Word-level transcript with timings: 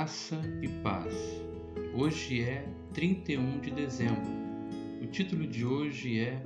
Graça 0.00 0.40
e 0.62 0.68
paz. 0.82 1.14
Hoje 1.94 2.40
é 2.40 2.66
31 2.94 3.60
de 3.60 3.70
dezembro. 3.70 4.30
O 5.02 5.06
título 5.06 5.46
de 5.46 5.62
hoje 5.62 6.18
é 6.18 6.42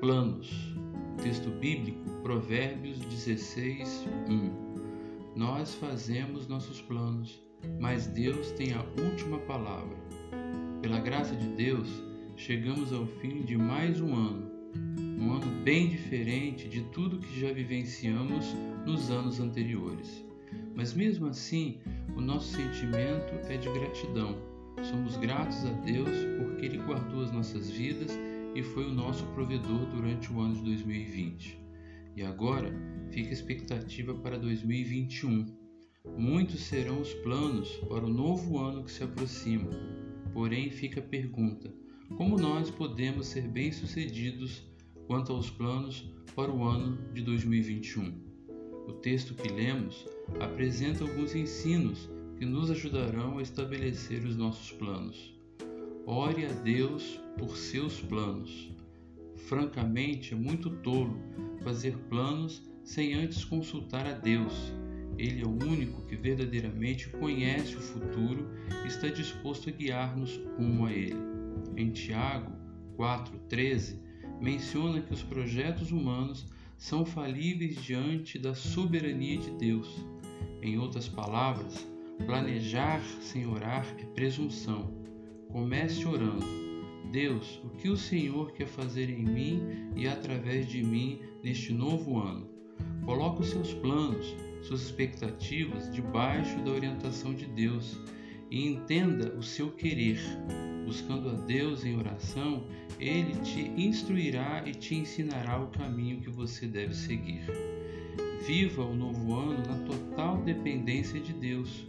Planos. 0.00 0.74
Texto 1.22 1.48
bíblico, 1.48 2.10
Provérbios 2.24 2.98
16, 2.98 4.04
1. 4.28 5.36
Nós 5.36 5.76
fazemos 5.76 6.48
nossos 6.48 6.80
planos, 6.80 7.40
mas 7.78 8.08
Deus 8.08 8.50
tem 8.50 8.72
a 8.72 8.84
última 9.00 9.38
palavra. 9.38 9.96
Pela 10.82 10.98
graça 10.98 11.36
de 11.36 11.46
Deus, 11.50 12.02
chegamos 12.34 12.92
ao 12.92 13.06
fim 13.06 13.42
de 13.42 13.56
mais 13.56 14.00
um 14.00 14.12
ano. 14.12 14.50
Um 15.20 15.34
ano 15.34 15.62
bem 15.62 15.88
diferente 15.88 16.68
de 16.68 16.82
tudo 16.86 17.20
que 17.20 17.40
já 17.40 17.52
vivenciamos 17.52 18.56
nos 18.84 19.08
anos 19.08 19.38
anteriores. 19.38 20.27
Mas 20.78 20.94
mesmo 20.94 21.26
assim, 21.26 21.80
o 22.16 22.20
nosso 22.20 22.54
sentimento 22.54 23.34
é 23.48 23.56
de 23.56 23.68
gratidão. 23.68 24.38
Somos 24.84 25.16
gratos 25.16 25.64
a 25.64 25.72
Deus 25.72 26.16
porque 26.38 26.66
Ele 26.66 26.78
guardou 26.78 27.24
as 27.24 27.32
nossas 27.32 27.68
vidas 27.68 28.16
e 28.54 28.62
foi 28.62 28.84
o 28.86 28.94
nosso 28.94 29.26
provedor 29.34 29.86
durante 29.86 30.32
o 30.32 30.40
ano 30.40 30.54
de 30.54 30.62
2020. 30.62 31.58
E 32.14 32.22
agora 32.22 32.72
fica 33.10 33.30
a 33.30 33.32
expectativa 33.32 34.14
para 34.14 34.38
2021. 34.38 35.46
Muitos 36.16 36.60
serão 36.60 37.00
os 37.00 37.12
planos 37.12 37.68
para 37.88 38.04
o 38.04 38.08
novo 38.08 38.60
ano 38.60 38.84
que 38.84 38.92
se 38.92 39.02
aproxima. 39.02 39.70
Porém, 40.32 40.70
fica 40.70 41.00
a 41.00 41.02
pergunta: 41.02 41.74
como 42.16 42.38
nós 42.38 42.70
podemos 42.70 43.26
ser 43.26 43.48
bem-sucedidos 43.48 44.62
quanto 45.08 45.32
aos 45.32 45.50
planos 45.50 46.08
para 46.36 46.52
o 46.52 46.62
ano 46.62 46.96
de 47.12 47.22
2021? 47.22 48.27
O 48.88 48.92
texto 48.94 49.34
que 49.34 49.52
lemos 49.52 50.06
apresenta 50.40 51.04
alguns 51.04 51.34
ensinos 51.34 52.08
que 52.38 52.46
nos 52.46 52.70
ajudarão 52.70 53.36
a 53.36 53.42
estabelecer 53.42 54.24
os 54.24 54.34
nossos 54.34 54.72
planos. 54.72 55.38
Ore 56.06 56.46
a 56.46 56.52
Deus 56.52 57.20
por 57.36 57.54
seus 57.54 58.00
planos. 58.00 58.72
Francamente, 59.36 60.32
é 60.32 60.36
muito 60.36 60.70
tolo 60.70 61.20
fazer 61.62 61.98
planos 62.08 62.62
sem 62.82 63.12
antes 63.12 63.44
consultar 63.44 64.06
a 64.06 64.12
Deus. 64.12 64.72
Ele 65.18 65.42
é 65.42 65.46
o 65.46 65.50
único 65.50 66.06
que 66.06 66.16
verdadeiramente 66.16 67.10
conhece 67.10 67.76
o 67.76 67.80
futuro 67.80 68.48
e 68.84 68.88
está 68.88 69.08
disposto 69.08 69.68
a 69.68 69.72
guiar-nos 69.72 70.40
rumo 70.56 70.86
a 70.86 70.92
ele. 70.92 71.20
Em 71.76 71.90
Tiago 71.90 72.52
4,13, 72.96 73.98
menciona 74.40 75.02
que 75.02 75.12
os 75.12 75.22
projetos 75.22 75.92
humanos 75.92 76.46
são 76.78 77.04
falíveis 77.04 77.82
diante 77.82 78.38
da 78.38 78.54
soberania 78.54 79.36
de 79.36 79.50
Deus. 79.50 79.88
Em 80.62 80.78
outras 80.78 81.08
palavras, 81.08 81.84
planejar 82.24 83.00
sem 83.20 83.46
orar 83.46 83.84
é 83.98 84.04
presunção. 84.04 84.94
Comece 85.48 86.06
orando. 86.06 86.46
Deus, 87.10 87.60
o 87.64 87.70
que 87.70 87.88
o 87.88 87.96
Senhor 87.96 88.52
quer 88.52 88.66
fazer 88.66 89.10
em 89.10 89.24
mim 89.24 89.62
e 89.96 90.06
através 90.06 90.68
de 90.68 90.82
mim 90.82 91.20
neste 91.42 91.72
novo 91.72 92.18
ano? 92.18 92.48
Coloque 93.04 93.40
os 93.40 93.48
seus 93.48 93.74
planos, 93.74 94.36
suas 94.62 94.82
expectativas 94.82 95.90
debaixo 95.92 96.58
da 96.60 96.70
orientação 96.70 97.34
de 97.34 97.46
Deus 97.46 97.98
e 98.50 98.66
entenda 98.66 99.34
o 99.34 99.42
seu 99.42 99.70
querer. 99.72 100.20
Buscando 100.88 101.28
a 101.28 101.34
Deus 101.34 101.84
em 101.84 101.98
oração, 101.98 102.64
Ele 102.98 103.34
te 103.42 103.70
instruirá 103.76 104.62
e 104.64 104.72
te 104.72 104.94
ensinará 104.94 105.60
o 105.60 105.66
caminho 105.66 106.22
que 106.22 106.30
você 106.30 106.66
deve 106.66 106.94
seguir. 106.94 107.42
Viva 108.46 108.82
o 108.86 108.96
novo 108.96 109.34
ano 109.34 109.62
na 109.66 109.84
total 109.84 110.38
dependência 110.38 111.20
de 111.20 111.34
Deus. 111.34 111.86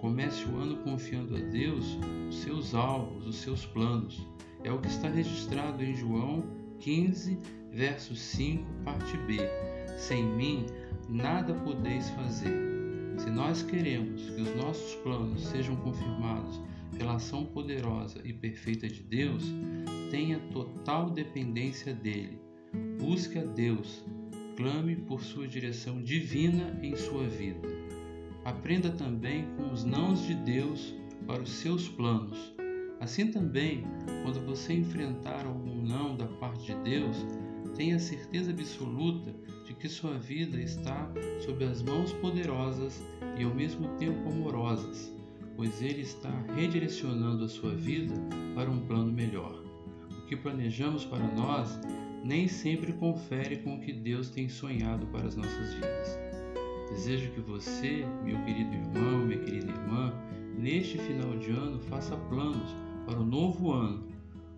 Comece 0.00 0.44
o 0.44 0.56
ano 0.56 0.76
confiando 0.84 1.34
a 1.34 1.40
Deus 1.40 1.98
os 2.28 2.36
seus 2.36 2.74
alvos, 2.76 3.26
os 3.26 3.36
seus 3.38 3.66
planos. 3.66 4.24
É 4.62 4.70
o 4.70 4.78
que 4.78 4.86
está 4.86 5.08
registrado 5.08 5.82
em 5.82 5.96
João 5.96 6.44
15, 6.78 7.36
verso 7.72 8.14
5, 8.14 8.64
parte 8.84 9.16
B. 9.26 9.38
Sem 9.96 10.22
mim, 10.22 10.64
nada 11.08 11.54
podeis 11.54 12.08
fazer. 12.10 12.54
Se 13.16 13.30
nós 13.30 13.62
queremos 13.62 14.30
que 14.30 14.42
os 14.42 14.54
nossos 14.54 14.94
planos 15.02 15.44
sejam 15.44 15.74
confirmados 15.74 16.60
pela 16.96 17.16
ação 17.16 17.44
poderosa 17.44 18.20
e 18.24 18.32
perfeita 18.32 18.88
de 18.88 19.02
Deus, 19.02 19.44
tenha 20.10 20.38
total 20.52 21.10
dependência 21.10 21.94
dele. 21.94 22.38
Busque 22.98 23.38
a 23.38 23.44
Deus, 23.44 24.04
clame 24.56 24.96
por 24.96 25.22
sua 25.22 25.46
direção 25.46 26.02
divina 26.02 26.78
em 26.82 26.96
sua 26.96 27.26
vida. 27.28 27.68
Aprenda 28.44 28.90
também 28.90 29.46
com 29.56 29.72
os 29.72 29.84
nãos 29.84 30.26
de 30.26 30.34
Deus 30.34 30.94
para 31.26 31.42
os 31.42 31.50
seus 31.50 31.88
planos. 31.88 32.54
Assim 33.00 33.30
também, 33.30 33.84
quando 34.22 34.44
você 34.44 34.72
enfrentar 34.72 35.46
algum 35.46 35.82
não 35.82 36.16
da 36.16 36.26
parte 36.26 36.66
de 36.66 36.74
Deus, 36.82 37.16
tenha 37.76 37.98
certeza 37.98 38.50
absoluta 38.50 39.32
de 39.64 39.74
que 39.74 39.88
sua 39.88 40.18
vida 40.18 40.60
está 40.60 41.08
sob 41.44 41.64
as 41.64 41.82
mãos 41.82 42.12
poderosas 42.14 43.02
e 43.38 43.44
ao 43.44 43.54
mesmo 43.54 43.88
tempo 43.98 44.28
amorosas, 44.28 45.12
pois 45.58 45.82
Ele 45.82 46.02
está 46.02 46.30
redirecionando 46.54 47.44
a 47.44 47.48
sua 47.48 47.74
vida 47.74 48.14
para 48.54 48.70
um 48.70 48.78
plano 48.78 49.10
melhor. 49.10 49.60
O 50.08 50.26
que 50.26 50.36
planejamos 50.36 51.04
para 51.04 51.26
nós 51.34 51.80
nem 52.24 52.46
sempre 52.46 52.92
confere 52.92 53.56
com 53.56 53.74
o 53.74 53.80
que 53.80 53.92
Deus 53.92 54.30
tem 54.30 54.48
sonhado 54.48 55.04
para 55.08 55.26
as 55.26 55.34
nossas 55.34 55.74
vidas. 55.74 56.16
Desejo 56.90 57.32
que 57.32 57.40
você, 57.40 58.06
meu 58.24 58.40
querido 58.44 58.72
irmão, 58.72 59.26
minha 59.26 59.40
querida 59.40 59.72
irmã, 59.72 60.14
neste 60.56 60.96
final 60.96 61.36
de 61.36 61.50
ano 61.50 61.80
faça 61.80 62.16
planos 62.16 62.76
para 63.04 63.18
o 63.18 63.26
novo 63.26 63.72
ano, 63.72 64.06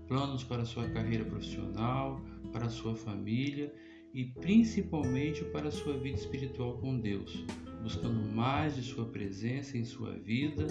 planos 0.06 0.44
para 0.44 0.62
a 0.62 0.66
sua 0.66 0.86
carreira 0.90 1.24
profissional, 1.24 2.20
para 2.52 2.66
a 2.66 2.70
sua 2.70 2.94
família 2.94 3.72
e 4.12 4.24
principalmente 4.24 5.44
para 5.44 5.70
sua 5.70 5.96
vida 5.96 6.18
espiritual 6.18 6.78
com 6.78 6.98
Deus, 6.98 7.44
buscando 7.82 8.20
mais 8.34 8.74
de 8.74 8.82
Sua 8.82 9.06
presença 9.06 9.78
em 9.78 9.84
sua 9.84 10.12
vida 10.12 10.66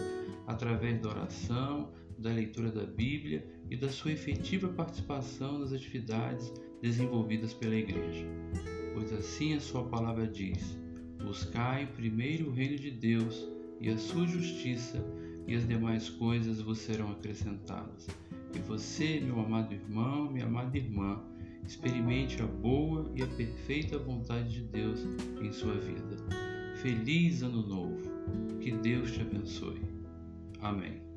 através 0.46 1.02
da 1.02 1.10
oração, 1.10 1.92
da 2.18 2.32
leitura 2.32 2.72
da 2.72 2.86
Bíblia 2.86 3.48
e 3.70 3.78
da 3.78 3.90
sua 3.90 4.12
efetiva 4.12 4.68
participação 4.68 5.60
nas 5.60 5.72
atividades 5.72 6.52
desenvolvidas 6.82 7.54
pela 7.54 7.76
Igreja. 7.76 8.26
Pois 8.94 9.14
assim 9.14 9.54
a 9.54 9.60
Sua 9.60 9.86
palavra 9.86 10.28
diz: 10.28 10.78
Buscai 11.24 11.88
primeiro 11.88 12.50
o 12.50 12.54
reino 12.54 12.78
de 12.78 12.92
Deus 12.92 13.48
e 13.80 13.90
a 13.90 13.98
sua 13.98 14.28
justiça, 14.28 15.04
e 15.48 15.56
as 15.56 15.68
demais 15.68 16.10
coisas 16.10 16.62
vos 16.62 16.80
serão 16.80 17.12
acrescentadas. 17.12 18.08
E 18.54 18.60
você, 18.60 19.20
meu 19.20 19.40
amado 19.40 19.74
irmão, 19.74 20.32
minha 20.32 20.46
amada 20.46 20.78
irmã, 20.78 21.24
experimente 21.70 22.42
a 22.42 22.48
boa 22.48 23.12
e 23.14 23.22
a 23.22 23.28
perfeita 23.28 24.00
vontade 24.00 24.50
de 24.50 24.64
Deus 24.64 25.02
em 25.40 25.54
sua 25.54 25.76
vida. 25.76 26.18
Feliz 26.82 27.44
Ano 27.44 27.62
Novo! 27.62 28.10
Que 28.60 28.72
Deus 28.72 29.12
te 29.12 29.22
abençoe. 29.22 29.80
Amém. 30.60 31.09